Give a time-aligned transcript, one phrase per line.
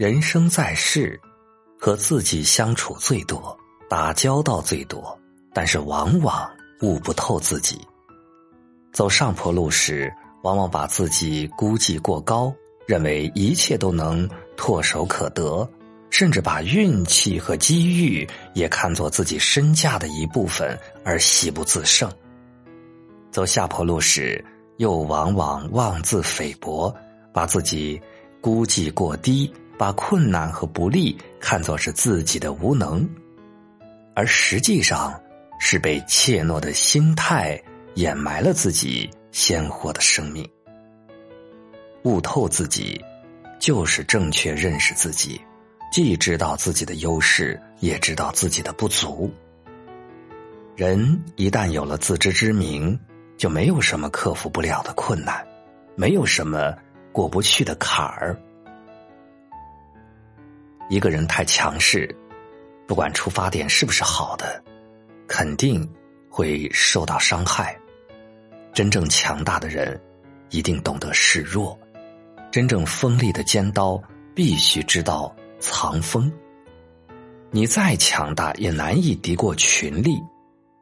[0.00, 1.20] 人生在世，
[1.78, 3.54] 和自己相处最多，
[3.86, 5.14] 打交道最多，
[5.52, 7.78] 但是往往悟不透自己。
[8.94, 10.10] 走上坡路时，
[10.42, 12.50] 往往把自己估计过高，
[12.86, 14.26] 认为一切都能
[14.56, 15.70] 唾手可得，
[16.08, 20.74] 甚至把运气和机遇也看作自己身价的一部分
[21.04, 22.10] 而喜不自胜。
[23.30, 24.42] 走下坡路时，
[24.78, 26.90] 又往往妄自菲薄，
[27.34, 28.00] 把自己
[28.40, 29.52] 估计过低。
[29.80, 33.08] 把困难和不利看作是自己的无能，
[34.14, 35.18] 而实际上
[35.58, 37.58] 是被怯懦的心态
[37.94, 40.46] 掩埋了自己鲜活的生命。
[42.04, 43.02] 悟透自己，
[43.58, 45.40] 就是正确认识自己，
[45.90, 49.32] 既知道自己的优势，也知道自己的不足。
[50.76, 53.00] 人一旦有了自知之明，
[53.38, 55.42] 就没有什么克服不了的困难，
[55.96, 56.76] 没有什么
[57.12, 58.38] 过不去的坎儿。
[60.90, 62.12] 一个人太强势，
[62.84, 64.60] 不管出发点是不是好的，
[65.28, 65.88] 肯定
[66.28, 67.78] 会受到伤害。
[68.74, 69.98] 真正强大的人，
[70.50, 71.78] 一定懂得示弱；
[72.50, 74.02] 真正锋利的尖刀，
[74.34, 76.30] 必须知道藏锋。
[77.52, 80.20] 你再强大，也难以敌过群力。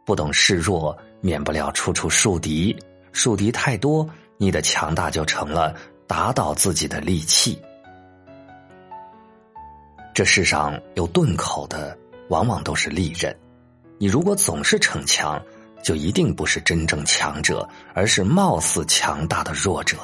[0.06, 2.74] 不懂示弱，免不了处处树敌。
[3.12, 5.74] 树敌太多，你的强大就成了
[6.06, 7.60] 打倒自己的利器。
[10.18, 11.96] 这世上有钝口的，
[12.28, 13.32] 往往都是利刃。
[13.98, 15.40] 你如果总是逞强，
[15.80, 19.96] 就一定不是真正强者，而是貌似强大的弱者。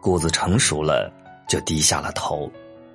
[0.00, 1.12] 谷子成熟了，
[1.48, 2.48] 就低下了头；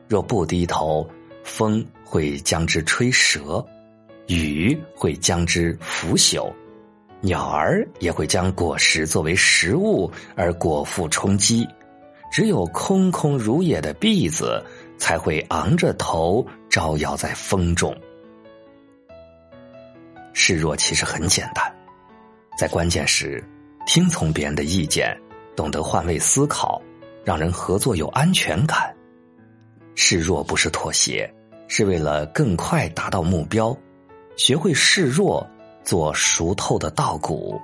[0.08, 1.06] 若不低头，
[1.44, 3.68] 风会将之吹折，
[4.28, 6.50] 雨会将之腐朽，
[7.20, 11.68] 鸟儿也会将果实作为食物而果腹充饥。
[12.32, 14.64] 只有空空如也的篦子。
[15.04, 17.94] 才会昂着头招摇在风中。
[20.32, 21.70] 示弱其实很简单，
[22.58, 23.44] 在关键时
[23.86, 25.14] 听从别人的意见，
[25.58, 26.82] 懂得换位思考，
[27.22, 28.96] 让人合作有安全感。
[29.94, 31.30] 示弱不是妥协，
[31.68, 33.78] 是为了更快达到目标。
[34.38, 35.46] 学会示弱，
[35.84, 37.60] 做熟透的稻谷。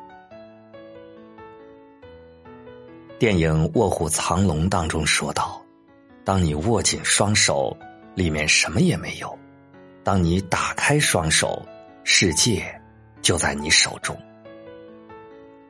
[3.18, 5.59] 电影《卧虎藏龙》当中说道。
[6.24, 7.76] 当你握紧双手，
[8.16, 9.30] 里面什么也没有；
[10.04, 11.66] 当你打开双手，
[12.04, 12.64] 世界
[13.22, 14.16] 就在你手中。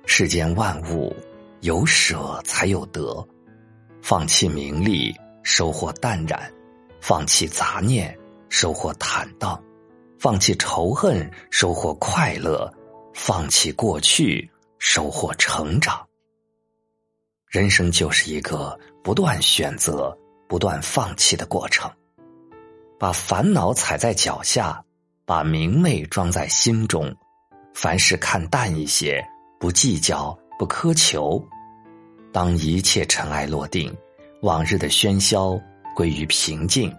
[0.06, 1.16] 世间万物
[1.62, 3.26] 有舍才有得，
[4.02, 6.40] 放弃名利，收获淡然；
[7.00, 8.18] 放弃杂念，
[8.50, 9.58] 收获坦荡；
[10.18, 12.70] 放弃仇恨，收获快乐；
[13.14, 14.50] 放弃过去，
[14.80, 16.06] 收获成长。
[17.48, 20.18] 人生就是一个不断选择。
[20.50, 21.90] 不断放弃的过程，
[22.98, 24.84] 把烦恼踩在脚下，
[25.24, 27.16] 把明媚装在心中，
[27.76, 29.24] 凡事看淡一些，
[29.60, 31.40] 不计较，不苛求。
[32.34, 33.96] 当一切尘埃落定，
[34.42, 35.62] 往日的喧嚣
[35.96, 36.92] 归于平静，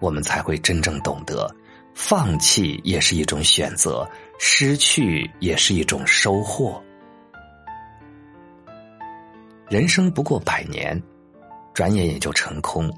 [0.00, 1.48] 我们才会真正懂得，
[1.94, 4.04] 放弃也是一种选择，
[4.40, 6.82] 失去也是一种收获。
[9.68, 11.00] 人生不过百年。
[11.78, 12.92] 转眼也就成空，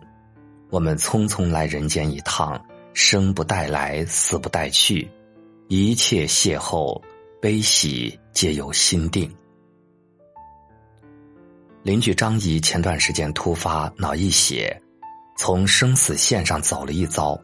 [0.71, 2.59] 我们匆匆来人间一趟，
[2.95, 5.07] 生不带来，死不带去，
[5.69, 6.99] 一切邂逅
[7.43, 9.31] 悲喜皆由心定。
[11.83, 14.75] 邻居张姨前段时间突发脑溢血，
[15.37, 17.39] 从生死线上走了一遭，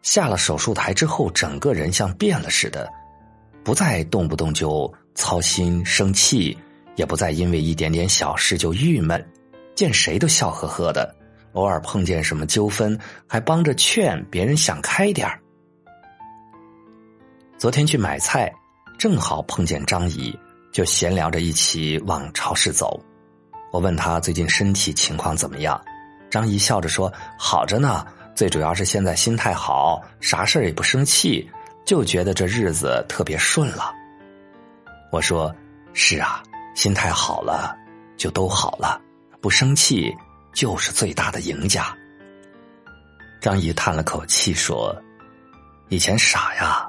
[0.00, 2.90] 下了手术台之后，整个人像变了似的，
[3.62, 6.56] 不再动不动就操心生气，
[6.96, 9.22] 也不再因为一点点小事就郁闷。
[9.74, 11.14] 见谁都笑呵呵的，
[11.52, 15.40] 偶尔碰见什么纠纷，还帮着劝别人想开点儿。
[17.58, 18.52] 昨天去买菜，
[18.98, 20.36] 正好碰见张姨，
[20.72, 23.00] 就闲聊着一起往超市走。
[23.72, 25.80] 我问她最近身体情况怎么样，
[26.30, 31.48] 张姨笑着说：“好着呢，最主要是现在心态好，啥事儿也不生气，
[31.84, 33.92] 就觉得这日子特别顺了。”
[35.10, 35.54] 我说
[35.94, 36.42] ：“是啊，
[36.74, 37.76] 心态好了，
[38.16, 39.00] 就都好了。”
[39.44, 40.10] 不生气
[40.54, 41.94] 就是最大的赢家。
[43.42, 44.96] 张姨叹了口气说
[45.90, 46.88] ：“以前傻呀，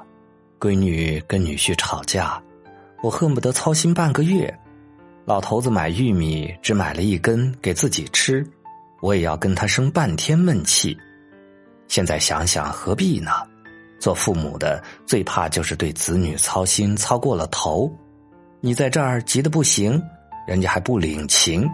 [0.58, 2.42] 闺女跟女婿吵架，
[3.02, 4.58] 我恨不得操心半个月。
[5.26, 8.42] 老头子买玉米只买了一根给自己吃，
[9.02, 10.96] 我也要跟他生半天闷气。
[11.88, 13.32] 现在想想何必呢？
[14.00, 17.94] 做父母的最怕就是对子女操心操过了头。
[18.62, 20.02] 你在这儿急得不行，
[20.48, 21.68] 人家还不领情。”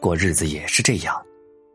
[0.00, 1.14] 过日子也是这样，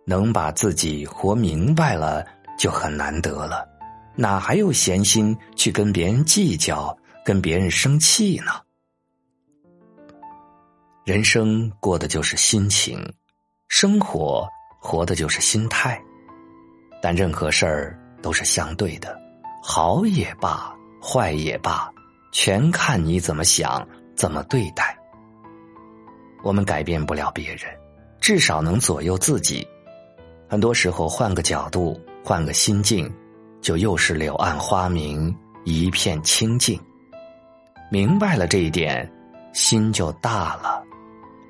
[0.05, 2.25] 能把自己活明白了
[2.57, 3.67] 就很难得了，
[4.15, 8.51] 哪还有闲心去跟别人计较、跟别人生气呢？
[11.05, 12.99] 人生过的就是心情，
[13.67, 14.47] 生活
[14.79, 16.01] 活的就是心态。
[17.01, 19.15] 但任何事儿都是相对的，
[19.61, 21.87] 好也罢，坏也罢，
[22.31, 24.97] 全看你怎么想、怎么对待。
[26.43, 27.71] 我们改变不了别人，
[28.25, 29.67] 至少能左右自己。
[30.49, 33.07] 很多时候，换个角度，换个心境，
[33.61, 35.31] 就又是柳暗花明，
[35.63, 36.81] 一片清净。
[37.91, 39.07] 明白了这一点，
[39.53, 40.83] 心就大了。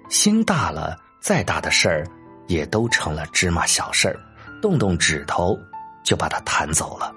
[0.10, 2.06] 心大了，再大的事儿，
[2.48, 4.20] 也都成了芝麻小事儿，
[4.62, 5.58] 动动指头
[6.04, 7.16] 就把它弹走了。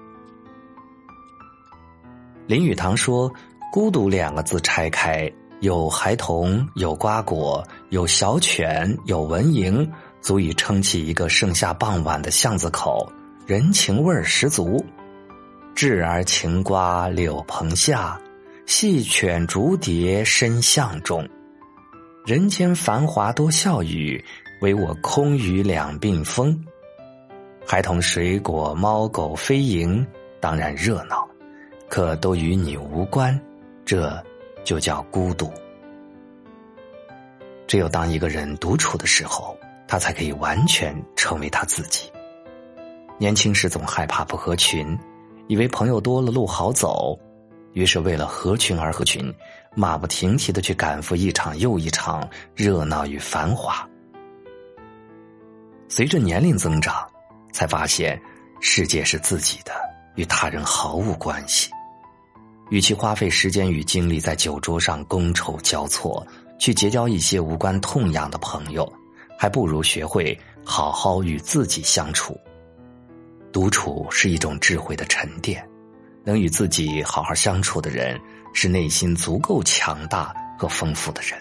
[2.47, 3.29] 林语堂说
[3.73, 5.29] ：“孤独两个字拆开，
[5.61, 9.89] 有孩童，有瓜果，有小犬，有蚊蝇。”
[10.21, 13.11] 足以撑起一个盛夏傍晚的巷子口，
[13.47, 14.85] 人情味儿十足。
[15.77, 18.21] 稚儿晴瓜柳棚下，
[18.67, 21.27] 细犬逐蝶深巷中。
[22.27, 24.23] 人间繁华多笑语，
[24.61, 26.65] 唯我空余两鬓风。
[27.65, 30.05] 孩童水果猫狗飞蝇，
[30.41, 31.27] 当然热闹，
[31.89, 33.41] 可都与你无关，
[33.85, 34.23] 这
[34.65, 35.53] 就叫孤独。
[37.67, 39.57] 只有当一个人独处的时候。
[39.91, 42.13] 他才可以完全成为他自己。
[43.17, 44.97] 年轻时总害怕不合群，
[45.47, 47.19] 以为朋友多了路好走，
[47.73, 49.35] 于是为了合群而合群，
[49.75, 53.89] 马不停蹄的去赶赴一场又一场热闹与繁华。
[55.89, 57.09] 随着年龄增长，
[57.51, 58.21] 才发现
[58.61, 59.73] 世界是自己的，
[60.17, 61.71] 与他人毫无关系。
[62.71, 66.27] 与其花费时间与精力在酒桌上觥筹交错，
[66.59, 68.91] 去结交一些无关痛痒的朋友。
[69.41, 72.37] 还不如学会好好与自己相处。
[73.53, 75.65] 独处是一种智慧的沉淀，
[76.25, 78.21] 能与自己好好相处的人，
[78.53, 81.41] 是内心足够强大和丰富的人。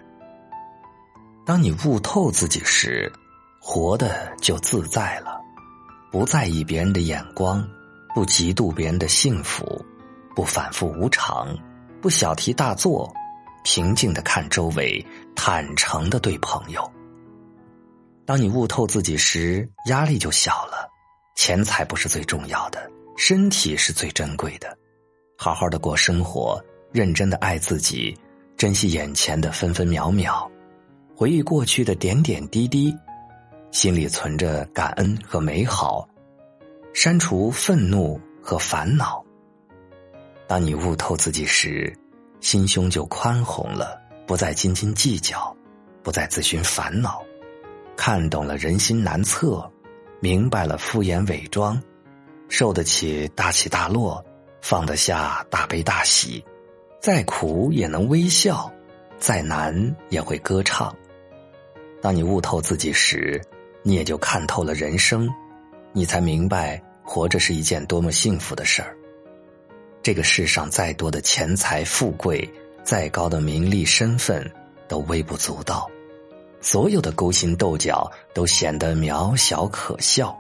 [1.44, 3.12] 当你悟透自己时，
[3.60, 5.42] 活的就自在了，
[6.12, 7.68] 不在意别人的眼光，
[8.14, 9.84] 不嫉妒别人的幸福，
[10.38, 11.58] 不反复无常，
[12.00, 13.12] 不小题大做，
[13.64, 15.04] 平静的看周围，
[15.36, 16.92] 坦诚的对朋友。
[18.24, 20.88] 当你悟透自己时，压力就小了。
[21.36, 22.88] 钱财不是最重要的，
[23.18, 24.78] 身体是最珍贵的。
[25.40, 28.16] 好好的过生活，认真的爱自己，
[28.56, 30.48] 珍惜眼前的分分秒秒，
[31.16, 32.96] 回忆过去的点点滴滴，
[33.72, 36.08] 心里存着感恩和美好，
[36.94, 39.26] 删除愤怒和烦恼。
[40.48, 41.94] 当你悟透自己时，
[42.40, 45.56] 心胸就宽宏了，不再斤斤计较，
[46.02, 47.22] 不再自寻烦恼。
[47.98, 49.70] 看懂了人心难测，
[50.22, 51.82] 明白了敷衍伪装，
[52.48, 54.24] 受得起大起大落，
[54.62, 56.42] 放得下大悲大喜，
[57.02, 58.72] 再苦也能微笑，
[59.18, 60.96] 再难也会歌唱。
[62.02, 63.42] 当你悟透自己时，
[63.84, 65.28] 你也就看透了人生，
[65.92, 68.96] 你才明白活着是一件多么幸福的事儿。
[70.02, 72.50] 这个世上再多的钱财富贵，
[72.84, 74.50] 再高的名利身份，
[74.88, 75.90] 都微不足道。
[76.62, 80.38] 所有的勾心斗角都显得渺小可笑。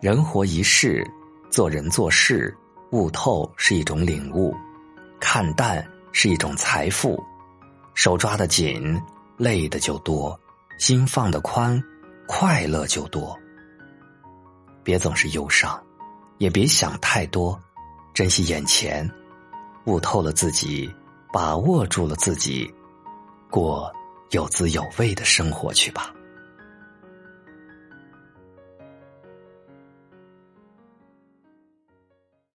[0.00, 1.04] 人活一世，
[1.50, 2.56] 做人做事，
[2.92, 4.54] 悟透是一种领悟，
[5.20, 7.22] 看淡是一种财富。
[7.94, 9.00] 手抓得紧，
[9.36, 10.36] 累的就多；
[10.78, 11.82] 心放得宽，
[12.26, 13.36] 快乐就多。
[14.82, 15.82] 别总是忧伤，
[16.38, 17.58] 也别想太多，
[18.14, 19.10] 珍惜眼前，
[19.86, 20.88] 悟透了自己，
[21.32, 22.72] 把握住了自己，
[23.50, 23.92] 过。
[24.30, 26.12] 有滋有味的生活去吧。